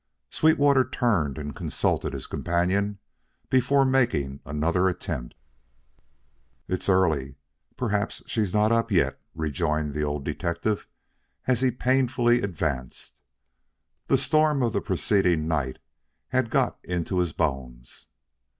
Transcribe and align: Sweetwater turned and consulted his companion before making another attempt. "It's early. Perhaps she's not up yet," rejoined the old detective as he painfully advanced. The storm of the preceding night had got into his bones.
Sweetwater 0.31 0.83
turned 0.89 1.37
and 1.37 1.55
consulted 1.55 2.11
his 2.13 2.25
companion 2.25 2.97
before 3.51 3.85
making 3.85 4.39
another 4.47 4.89
attempt. 4.89 5.35
"It's 6.67 6.89
early. 6.89 7.35
Perhaps 7.77 8.23
she's 8.25 8.51
not 8.51 8.71
up 8.71 8.91
yet," 8.91 9.21
rejoined 9.35 9.93
the 9.93 10.01
old 10.03 10.25
detective 10.25 10.87
as 11.45 11.61
he 11.61 11.69
painfully 11.69 12.41
advanced. 12.41 13.21
The 14.07 14.17
storm 14.17 14.63
of 14.63 14.73
the 14.73 14.81
preceding 14.81 15.47
night 15.47 15.77
had 16.29 16.49
got 16.49 16.83
into 16.83 17.19
his 17.19 17.31
bones. 17.31 18.07